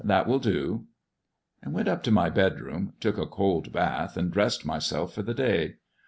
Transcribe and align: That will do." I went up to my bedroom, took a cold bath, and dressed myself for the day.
That 0.03 0.25
will 0.25 0.39
do." 0.39 0.87
I 1.63 1.69
went 1.69 1.87
up 1.87 2.01
to 2.01 2.11
my 2.11 2.31
bedroom, 2.31 2.93
took 2.99 3.19
a 3.19 3.27
cold 3.27 3.71
bath, 3.71 4.17
and 4.17 4.31
dressed 4.31 4.65
myself 4.65 5.13
for 5.13 5.21
the 5.21 5.35
day. 5.35 5.75